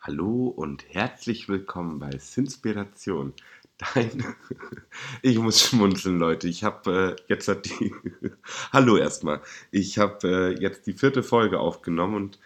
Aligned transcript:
Hallo 0.00 0.46
und 0.46 0.84
herzlich 0.94 1.48
willkommen 1.48 1.98
bei 1.98 2.16
Sinspiration. 2.18 3.32
Dein 3.94 4.24
ich 5.22 5.38
muss 5.38 5.60
schmunzeln, 5.60 6.20
Leute. 6.20 6.46
Ich 6.46 6.62
habe 6.62 7.16
äh, 7.18 7.22
jetzt 7.26 7.48
hat 7.48 7.66
die 7.66 7.92
Hallo 8.72 8.96
erstmal. 8.96 9.40
Ich 9.72 9.98
habe 9.98 10.54
äh, 10.56 10.62
jetzt 10.62 10.86
die 10.86 10.92
vierte 10.92 11.24
Folge 11.24 11.58
aufgenommen 11.58 12.14
und 12.14 12.38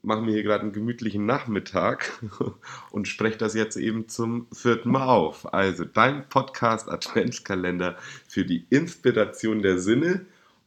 mache 0.00 0.22
mir 0.22 0.32
hier 0.32 0.42
gerade 0.42 0.62
einen 0.62 0.72
gemütlichen 0.72 1.26
Nachmittag 1.26 2.10
und 2.90 3.06
spreche 3.06 3.36
das 3.36 3.52
jetzt 3.52 3.76
eben 3.76 4.08
zum 4.08 4.46
vierten 4.50 4.90
Mal 4.90 5.06
auf. 5.06 5.52
Also 5.52 5.84
dein 5.84 6.26
Podcast 6.30 6.88
Adventskalender 6.88 7.98
für 8.26 8.46
die 8.46 8.66
Inspiration 8.70 9.60
der 9.60 9.78
Sinne 9.78 10.24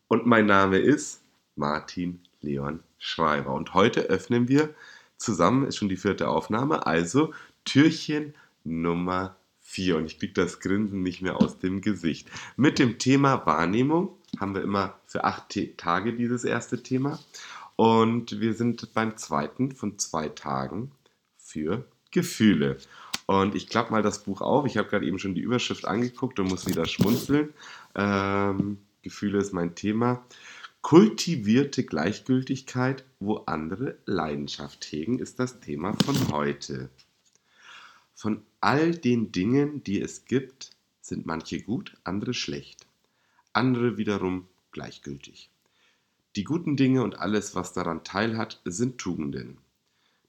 und 0.08 0.28
mein 0.28 0.46
Name 0.46 0.78
ist 0.78 1.24
Martin 1.56 2.22
Leon 2.42 2.82
Schreiber 3.00 3.56
und 3.56 3.74
heute 3.74 4.02
öffnen 4.02 4.48
wir 4.48 4.76
zusammen, 5.18 5.66
ist 5.66 5.78
schon 5.78 5.90
die 5.90 5.98
vierte 5.98 6.28
Aufnahme, 6.28 6.86
also 6.86 7.34
Türchen 7.66 8.34
Nummer 8.64 9.36
4 9.62 9.98
und 9.98 10.06
ich 10.06 10.20
kriege 10.20 10.34
das 10.34 10.60
Grinsen 10.60 11.04
nicht 11.04 11.22
mehr 11.22 11.38
aus 11.38 11.60
dem 11.60 11.82
Gesicht. 11.82 12.30
Mit 12.56 12.80
dem 12.80 13.00
Thema 13.00 13.46
Wahrnehmung 13.46 14.16
haben 14.40 14.56
wir 14.56 14.62
immer 14.62 15.00
für 15.06 15.24
acht 15.24 15.58
Tage 15.78 16.14
dieses 16.14 16.44
erste 16.44 16.82
Thema 16.82 17.20
und 17.76 18.40
wir 18.40 18.54
sind 18.54 18.94
beim 18.94 19.18
zweiten 19.18 19.74
von 19.74 20.00
zwei 20.00 20.30
Tagen 20.30 20.92
für 21.38 21.86
Gefühle. 22.12 22.78
Und 23.26 23.56
ich 23.56 23.68
klappe 23.68 23.92
mal 23.92 24.02
das 24.02 24.24
Buch 24.24 24.42
auf. 24.42 24.66
Ich 24.66 24.78
habe 24.78 24.88
gerade 24.88 25.06
eben 25.06 25.20
schon 25.20 25.36
die 25.36 25.42
Überschrift 25.42 25.86
angeguckt 25.86 26.40
und 26.40 26.48
muss 26.48 26.66
wieder 26.66 26.86
schmunzeln. 26.86 27.54
Ähm, 27.94 28.78
Gefühle 29.02 29.38
ist 29.40 29.54
mein 29.54 29.76
Thema. 29.76 30.24
Kultivierte 30.82 31.84
Gleichgültigkeit, 31.84 33.04
wo 33.20 33.38
andere 33.46 33.98
Leidenschaft 34.06 34.86
hegen, 34.86 35.20
ist 35.20 35.40
das 35.40 35.60
Thema 35.60 35.94
von 35.94 36.32
heute. 36.32 36.90
Von 38.16 38.42
all 38.62 38.96
den 38.96 39.32
Dingen, 39.32 39.84
die 39.84 40.00
es 40.02 40.26
gibt, 40.26 40.72
sind 41.02 41.26
manche 41.26 41.62
gut, 41.62 41.98
andere 42.04 42.34
schlecht, 42.34 42.88
andere 43.54 43.98
wiederum 43.98 44.48
gleichgültig. 44.72 45.50
Die 46.36 46.44
guten 46.44 46.78
Dinge 46.78 47.04
und 47.04 47.20
alles, 47.20 47.56
was 47.56 47.74
daran 47.74 48.04
teilhat, 48.04 48.62
sind 48.64 48.98
Tugenden. 48.98 49.58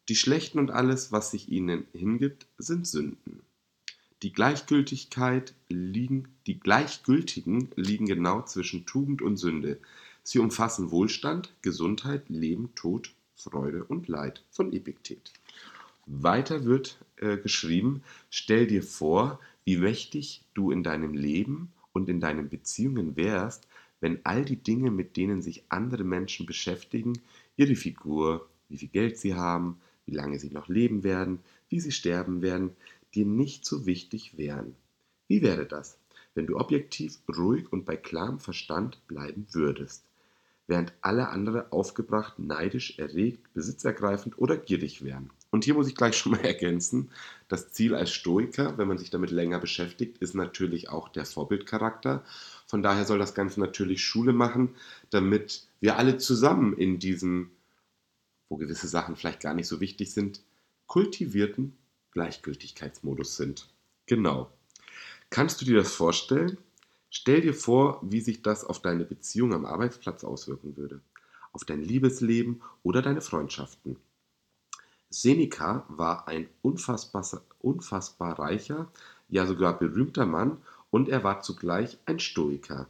Die 0.08 0.16
schlechten 0.16 0.58
und 0.58 0.70
alles, 0.70 1.12
was 1.12 1.30
sich 1.30 1.50
ihnen 1.50 1.86
hingibt, 1.92 2.46
sind 2.56 2.86
Sünden. 2.86 3.42
Die 4.22 4.32
Gleichgültigkeit 4.32 5.54
liegen, 5.69 6.28
die 6.46 6.58
Gleichgültigen 6.58 7.70
liegen 7.76 8.06
genau 8.06 8.42
zwischen 8.42 8.86
Tugend 8.86 9.22
und 9.22 9.36
Sünde. 9.36 9.78
Sie 10.30 10.40
umfassen 10.40 10.90
Wohlstand, 10.90 11.54
Gesundheit, 11.62 12.28
Leben, 12.28 12.74
Tod, 12.74 13.14
Freude 13.34 13.82
und 13.84 14.08
Leid 14.08 14.44
von 14.50 14.74
Epiktet. 14.74 15.32
Weiter 16.04 16.66
wird 16.66 17.02
äh, 17.16 17.38
geschrieben, 17.38 18.02
stell 18.28 18.66
dir 18.66 18.82
vor, 18.82 19.40
wie 19.64 19.78
mächtig 19.78 20.44
du 20.52 20.70
in 20.70 20.82
deinem 20.82 21.14
Leben 21.14 21.72
und 21.94 22.10
in 22.10 22.20
deinen 22.20 22.50
Beziehungen 22.50 23.16
wärst, 23.16 23.66
wenn 24.00 24.20
all 24.24 24.44
die 24.44 24.62
Dinge, 24.62 24.90
mit 24.90 25.16
denen 25.16 25.40
sich 25.40 25.64
andere 25.70 26.04
Menschen 26.04 26.44
beschäftigen, 26.44 27.14
ihre 27.56 27.74
Figur, 27.74 28.50
wie 28.68 28.76
viel 28.76 28.90
Geld 28.90 29.16
sie 29.16 29.34
haben, 29.34 29.80
wie 30.04 30.12
lange 30.12 30.38
sie 30.38 30.50
noch 30.50 30.68
leben 30.68 31.04
werden, 31.04 31.38
wie 31.70 31.80
sie 31.80 31.90
sterben 31.90 32.42
werden, 32.42 32.76
dir 33.14 33.24
nicht 33.24 33.64
so 33.64 33.86
wichtig 33.86 34.36
wären. 34.36 34.76
Wie 35.26 35.40
wäre 35.40 35.64
das, 35.64 35.98
wenn 36.34 36.46
du 36.46 36.58
objektiv, 36.58 37.18
ruhig 37.34 37.72
und 37.72 37.86
bei 37.86 37.96
klarem 37.96 38.38
Verstand 38.38 39.00
bleiben 39.08 39.46
würdest? 39.52 40.04
Während 40.69 40.92
alle 41.00 41.30
andere 41.30 41.72
aufgebracht, 41.72 42.38
neidisch, 42.38 42.98
erregt, 42.98 43.52
besitzergreifend 43.55 44.38
oder 44.38 44.56
gierig 44.56 45.02
wären. 45.02 45.30
Und 45.50 45.64
hier 45.64 45.75
muss 45.75 45.88
ich 45.88 45.97
gleich 45.97 46.16
schon 46.19 46.33
mal 46.33 46.44
ergänzen, 46.44 47.10
das 47.48 47.72
Ziel 47.72 47.94
als 47.94 48.12
Stoiker, 48.12 48.77
wenn 48.78 48.86
man 48.86 48.98
sich 48.98 49.10
damit 49.10 49.30
länger 49.30 49.58
beschäftigt, 49.58 50.19
ist 50.19 50.34
natürlich 50.34 50.91
auch 50.91 51.08
der 51.08 51.25
Vorbildcharakter. 51.25 52.22
Von 52.66 52.83
daher 52.83 53.06
soll 53.06 53.19
das 53.19 53.34
Ganze 53.34 53.59
natürlich 53.59 54.04
Schule 54.04 54.34
machen, 54.34 54.76
damit 55.10 55.66
wir 55.81 55.97
alle 55.97 56.19
zusammen 56.19 56.76
in 56.76 56.98
diesem, 56.98 57.50
wo 58.50 58.59
gewisse 58.59 58.88
Sachen 58.88 59.16
vielleicht 59.16 59.41
gar 59.41 59.54
nicht 59.54 59.66
so 59.66 59.81
wichtig 59.81 60.12
sind, 60.12 60.42
kultivierten 60.87 61.76
Gleichgültigkeitsmodus 62.12 63.37
sind. 63.37 63.69
Genau. 64.06 64.50
Kannst 65.31 65.60
du 65.60 65.65
dir 65.65 65.76
das 65.76 65.92
vorstellen? 65.92 66.59
Stell 67.10 67.41
dir 67.41 67.54
vor, 67.54 68.00
wie 68.02 68.20
sich 68.20 68.42
das 68.42 68.64
auf 68.64 68.82
deine 68.82 69.04
Beziehung 69.04 69.54
am 69.54 69.64
Arbeitsplatz 69.64 70.24
auswirken 70.24 70.76
würde, 70.76 71.00
auf 71.52 71.64
dein 71.64 71.82
Liebesleben 71.82 72.62
oder 72.82 73.02
deine 73.02 73.20
Freundschaften. 73.20 73.96
Seneca 75.10 75.86
war 75.88 76.28
ein 76.28 76.48
unfassbar, 76.60 77.24
unfassbar 77.60 78.38
reicher, 78.38 78.91
ja 79.28 79.47
sogar 79.47 79.78
berühmter 79.78 80.26
Mann 80.26 80.58
und 80.91 81.08
er 81.08 81.24
war 81.24 81.41
zugleich 81.41 81.98
ein 82.04 82.18
Stoiker. 82.18 82.88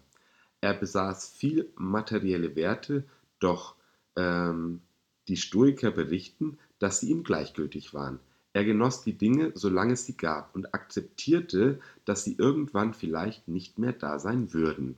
Er 0.61 0.75
besaß 0.75 1.29
viel 1.31 1.71
materielle 1.77 2.57
Werte, 2.57 3.05
doch 3.39 3.77
ähm, 4.17 4.81
die 5.29 5.37
Stoiker 5.37 5.93
berichten, 5.93 6.59
dass 6.81 7.01
sie 7.01 7.11
ihm 7.11 7.23
gleichgültig 7.23 7.95
waren. 7.95 8.19
Er 8.59 8.65
genoss 8.65 9.05
die 9.05 9.17
Dinge, 9.17 9.53
solange 9.55 9.93
es 9.93 10.05
sie 10.05 10.17
gab, 10.17 10.53
und 10.53 10.75
akzeptierte, 10.75 11.79
dass 12.05 12.25
sie 12.25 12.35
irgendwann 12.39 12.93
vielleicht 12.93 13.47
nicht 13.47 13.79
mehr 13.79 13.93
da 13.93 14.19
sein 14.19 14.53
würden. 14.53 14.97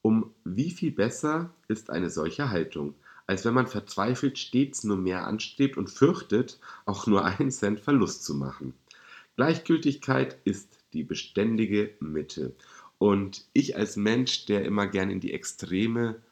Um 0.00 0.32
wie 0.44 0.70
viel 0.70 0.92
besser 0.92 1.50
ist 1.66 1.90
eine 1.90 2.08
solche 2.08 2.48
Haltung, 2.48 2.94
als 3.26 3.44
wenn 3.44 3.52
man 3.52 3.66
verzweifelt 3.66 4.38
stets 4.38 4.84
nur 4.84 4.96
mehr 4.96 5.26
anstrebt 5.26 5.76
und 5.76 5.90
fürchtet, 5.90 6.60
auch 6.86 7.06
nur 7.06 7.26
einen 7.26 7.50
Cent 7.50 7.78
Verlust 7.78 8.24
zu 8.24 8.34
machen. 8.34 8.72
Gleichgültigkeit 9.36 10.38
ist 10.44 10.78
die 10.94 11.04
beständige 11.04 11.90
Mitte. 12.00 12.56
Und 12.96 13.44
ich 13.52 13.76
als 13.76 13.96
Mensch, 13.96 14.46
der 14.46 14.64
immer 14.64 14.86
gern 14.86 15.10
in 15.10 15.20
die 15.20 15.34
Extreme 15.34 16.22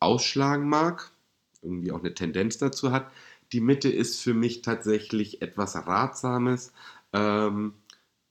ausschlagen 0.00 0.66
mag, 0.66 1.12
irgendwie 1.60 1.92
auch 1.92 2.00
eine 2.00 2.14
Tendenz 2.14 2.56
dazu 2.56 2.90
hat, 2.90 3.10
die 3.52 3.60
Mitte 3.60 3.88
ist 3.88 4.20
für 4.20 4.34
mich 4.34 4.62
tatsächlich 4.62 5.42
etwas 5.42 5.74
Ratsames, 5.74 6.72
ähm, 7.12 7.74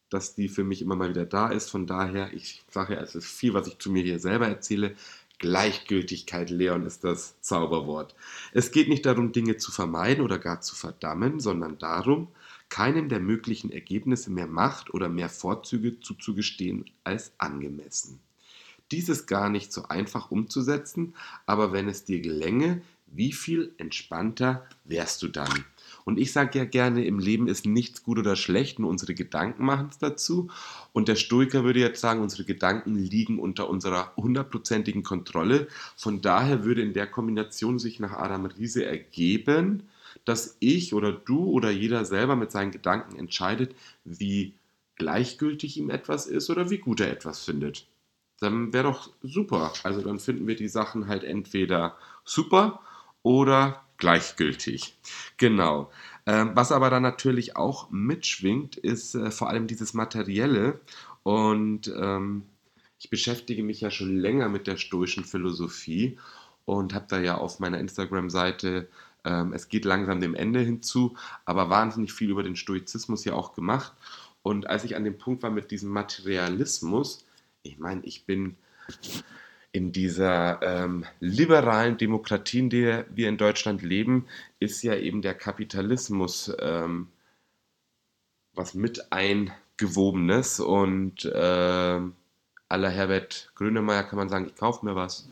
dass 0.10 0.36
die 0.36 0.48
für 0.48 0.64
mich 0.64 0.82
immer 0.82 0.96
mal 0.96 1.10
wieder 1.10 1.26
da 1.26 1.50
ist. 1.50 1.70
Von 1.70 1.88
daher, 1.88 2.34
ich 2.34 2.64
sage 2.70 2.94
ja, 2.94 3.02
es 3.02 3.16
ist 3.16 3.26
viel, 3.26 3.54
was 3.54 3.68
ich 3.68 3.80
zu 3.80 3.92
mir 3.92 4.04
hier 4.04 4.20
selber 4.20 4.48
erzähle. 4.48 4.96
Gleichgültigkeit, 5.40 6.50
Leon, 6.50 6.86
ist 6.86 7.04
das 7.04 7.40
Zauberwort. 7.42 8.16
Es 8.54 8.72
geht 8.72 8.90
nicht 8.90 9.06
darum, 9.06 9.32
Dinge 9.32 9.58
zu 9.58 9.72
vermeiden 9.72 10.24
oder 10.24 10.40
gar 10.40 10.62
zu 10.62 10.76
verdammen, 10.76 11.40
sondern 11.40 11.78
darum, 11.78 12.30
keinem 12.70 13.08
der 13.08 13.20
möglichen 13.20 13.72
Ergebnisse 13.72 14.32
mehr 14.32 14.48
Macht 14.48 14.94
oder 14.94 15.10
mehr 15.10 15.30
Vorzüge 15.30 16.00
zuzugestehen 16.00 16.86
als 17.04 17.34
angemessen. 17.38 18.20
Dies 18.92 19.10
ist 19.10 19.28
gar 19.28 19.50
nicht 19.50 19.74
so 19.74 19.84
einfach 19.84 20.32
umzusetzen, 20.32 21.14
aber 21.46 21.72
wenn 21.72 21.88
es 21.88 22.06
dir 22.06 22.22
gelänge, 22.22 22.82
wie 23.12 23.31
viel 23.31 23.73
entspannter 23.78 24.66
wärst 24.84 25.23
du 25.23 25.28
dann? 25.28 25.66
Und 26.06 26.18
ich 26.18 26.31
sage 26.31 26.59
ja 26.59 26.66
gerne, 26.66 27.06
im 27.06 27.19
Leben 27.19 27.47
ist 27.47 27.66
nichts 27.66 28.03
gut 28.03 28.18
oder 28.18 28.35
schlecht, 28.35 28.79
nur 28.79 28.90
unsere 28.90 29.13
Gedanken 29.13 29.66
machen 29.66 29.88
es 29.90 29.97
dazu. 29.97 30.50
Und 30.94 31.07
der 31.07 31.16
Stoiker 31.16 31.63
würde 31.63 31.79
jetzt 31.79 32.00
sagen, 32.00 32.22
unsere 32.22 32.45
Gedanken 32.45 32.95
liegen 32.95 33.40
unter 33.40 33.69
unserer 33.69 34.13
hundertprozentigen 34.16 35.03
Kontrolle. 35.03 35.68
Von 35.95 36.22
daher 36.22 36.63
würde 36.63 36.81
in 36.81 36.94
der 36.94 37.07
Kombination 37.07 37.79
sich 37.79 38.00
nach 38.00 38.13
Adam 38.13 38.45
Riese 38.45 38.85
ergeben, 38.85 39.84
dass 40.24 40.56
ich 40.59 40.94
oder 40.94 41.12
du 41.12 41.45
oder 41.45 41.72
jeder 41.72 42.06
selber 42.06 42.35
mit 42.35 42.51
seinen 42.51 42.72
Gedanken 42.72 43.18
entscheidet, 43.18 43.75
wie 44.06 44.53
gleichgültig 44.95 45.78
ihm 45.78 45.89
etwas 45.89 46.25
ist 46.25 46.50
oder 46.50 46.69
wie 46.69 46.79
gut 46.79 47.01
er 47.01 47.12
etwas 47.12 47.44
findet. 47.44 47.85
Dann 48.39 48.72
wäre 48.74 48.85
doch 48.85 49.09
super. 49.24 49.74
Also 49.84 50.01
dann 50.01 50.19
finden 50.19 50.47
wir 50.47 50.56
die 50.56 50.68
Sachen 50.68 51.07
halt 51.07 51.24
entweder 51.24 51.97
super 52.24 52.81
oder 53.28 53.84
gleichgültig. 53.98 54.98
Genau. 55.36 55.92
Ähm, 56.26 56.52
was 56.54 56.72
aber 56.72 56.90
dann 56.90 57.04
natürlich 57.04 57.57
auch 57.57 57.90
mitschwingt, 57.92 58.78
ist 58.78 59.16
äh, 59.16 59.31
vor 59.31 59.50
allem 59.50 59.68
dieses 59.68 59.94
Materielle. 59.94 60.80
Und 61.24 61.94
ähm, 62.00 62.44
ich 62.98 63.10
beschäftige 63.10 63.63
mich 63.63 63.81
ja 63.81 63.92
schon 63.92 64.16
länger 64.16 64.48
mit 64.48 64.66
der 64.66 64.78
stoischen 64.78 65.25
Philosophie 65.25 66.18
und 66.63 66.94
habe 66.94 67.06
da 67.10 67.19
ja 67.19 67.38
auf 67.38 67.60
meiner 67.60 67.80
Instagram-Seite, 67.80 68.88
ähm, 69.25 69.51
es 69.51 69.68
geht 69.68 69.84
langsam 69.84 70.22
dem 70.22 70.34
Ende 70.34 70.62
hinzu, 70.62 71.18
aber 71.44 71.69
wahnsinnig 71.69 72.13
viel 72.13 72.30
über 72.30 72.44
den 72.44 72.56
Stoizismus 72.56 73.25
ja 73.25 73.34
auch 73.34 73.54
gemacht. 73.54 73.92
Und 74.42 74.68
als 74.68 74.86
ich 74.86 74.96
an 74.96 75.04
dem 75.04 75.18
Punkt 75.18 75.44
war 75.44 75.51
mit 75.51 75.72
diesem 75.72 75.90
Materialismus, 75.90 77.25
ich 77.63 77.78
meine, 77.78 78.06
ich 78.06 78.25
bin 78.25 78.56
in 79.72 79.92
dieser 79.92 80.62
ähm, 80.64 81.06
liberalen 81.19 81.98
Demokratie, 81.98 82.60
in 82.60 82.69
der 82.69 83.06
wir 83.14 83.30
in 83.30 83.38
Deutschland 83.38 83.81
leben, 83.81 84.28
ist 84.60 84.81
ja 84.84 84.96
eben 84.96 85.22
der 85.22 85.34
Kapitalismus 85.36 86.52
ähm, 86.60 87.10
was 88.54 88.74
mit 88.74 89.12
eingewobenes 89.12 90.60
und 90.60 91.25
äh, 91.25 92.02
aller 92.69 92.90
Herbert 92.90 93.52
Grönemeyer 93.56 94.04
kann 94.04 94.18
man 94.18 94.30
sagen, 94.30 94.48
ich 94.48 94.56
kaufe 94.56 94.86
mir 94.86 94.96
was, 94.96 95.30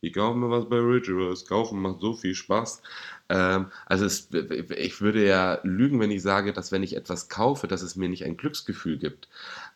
Ich 0.00 0.12
kaufe 0.14 0.38
mir 0.38 0.50
was 0.50 0.68
bei 0.68 0.78
Rituals. 0.78 1.46
Kaufen 1.46 1.80
macht 1.80 2.00
so 2.00 2.14
viel 2.14 2.34
Spaß. 2.34 2.82
Ähm, 3.30 3.70
also 3.86 4.04
es, 4.06 4.28
ich 4.32 5.00
würde 5.00 5.26
ja 5.26 5.60
lügen, 5.64 6.00
wenn 6.00 6.10
ich 6.12 6.22
sage, 6.22 6.52
dass 6.52 6.72
wenn 6.72 6.82
ich 6.84 6.96
etwas 6.96 7.28
kaufe, 7.28 7.68
dass 7.68 7.82
es 7.82 7.96
mir 7.96 8.08
nicht 8.08 8.24
ein 8.24 8.36
Glücksgefühl 8.36 8.98
gibt. 8.98 9.28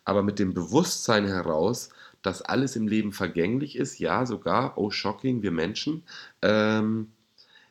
Aber 0.05 0.23
mit 0.23 0.39
dem 0.39 0.55
Bewusstsein 0.55 1.27
heraus, 1.27 1.91
dass 2.23 2.43
alles 2.43 2.77
im 2.77 2.89
Leben 2.89 3.13
vergänglich 3.13 3.77
ist, 3.77 3.99
ja, 3.99 4.27
sogar, 4.27 4.79
oh 4.79 4.91
shocking, 4.91 5.43
wir 5.43 5.51
Menschen, 5.51 6.03
ähm, 6.41 7.09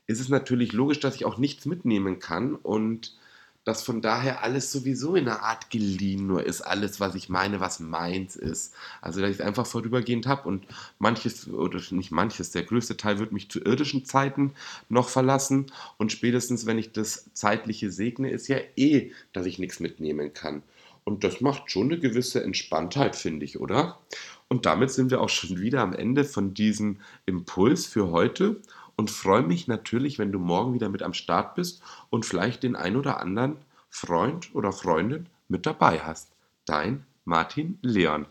ist 0.08 0.20
es 0.20 0.30
natürlich 0.30 0.74
logisch, 0.74 1.00
dass 1.00 1.16
ich 1.16 1.26
auch 1.26 1.38
nichts 1.38 1.66
mitnehmen 1.66 2.20
kann 2.20 2.56
und 2.56 3.16
dass 3.64 3.84
von 3.84 4.02
daher 4.02 4.44
alles 4.44 4.72
sowieso 4.72 5.16
in 5.16 5.28
einer 5.28 5.44
Art 5.44 5.70
geliehen 5.70 6.26
nur 6.26 6.44
ist, 6.44 6.62
alles, 6.62 7.00
was 7.00 7.14
ich 7.14 7.30
meine, 7.30 7.60
was 7.60 7.80
meins 7.80 8.36
ist. 8.36 8.74
Also, 9.02 9.22
dass 9.22 9.30
ich 9.30 9.36
es 9.36 9.46
einfach 9.46 9.68
vorübergehend 9.68 10.26
habe 10.26 10.48
und 10.48 10.66
manches, 10.98 11.48
oder 11.48 11.80
nicht 11.92 12.12
manches, 12.12 12.52
der 12.52 12.64
größte 12.64 12.98
Teil 12.98 13.20
wird 13.20 13.32
mich 13.32 13.52
zu 13.52 13.60
irdischen 13.60 14.04
Zeiten 14.04 14.54
noch 14.90 15.10
verlassen 15.10 15.68
und 15.98 16.12
spätestens, 16.12 16.66
wenn 16.66 16.80
ich 16.80 16.92
das 16.92 17.32
Zeitliche 17.34 17.92
segne, 17.92 18.32
ist 18.32 18.48
ja 18.48 18.58
eh, 18.76 19.12
dass 19.32 19.46
ich 19.46 19.60
nichts 19.60 19.80
mitnehmen 19.80 20.34
kann. 20.34 20.64
Und 21.04 21.24
das 21.24 21.42
macht 21.42 21.72
schon 21.72 21.88
eine 21.88 22.00
gewisse 22.00 22.44
Entspanntheit, 22.44 23.16
finde 23.16 23.46
ich, 23.46 23.60
oder? 23.60 24.00
Und 24.48 24.66
damit 24.66 24.92
sind 24.92 25.12
wir 25.12 25.22
auch 25.22 25.30
schon 25.30 25.60
wieder 25.60 25.82
am 25.82 25.94
Ende 25.94 26.26
von 26.26 26.54
diesem 26.54 27.00
Impuls 27.26 27.86
für 27.86 28.12
heute 28.12 28.62
und 28.96 29.10
freue 29.10 29.44
mich 29.44 29.68
natürlich, 29.68 30.20
wenn 30.20 30.32
du 30.32 30.40
morgen 30.40 30.74
wieder 30.74 30.90
mit 30.90 31.02
am 31.02 31.14
Start 31.14 31.56
bist 31.56 31.82
und 32.10 32.26
vielleicht 32.26 32.64
den 32.64 32.76
ein 32.76 32.96
oder 32.96 33.20
anderen 33.20 33.58
Freund 33.90 34.54
oder 34.54 34.72
Freundin 34.72 35.28
mit 35.48 35.66
dabei 35.66 36.00
hast. 36.00 36.32
Dein 36.66 37.06
Martin 37.26 37.80
Leon. 37.82 38.26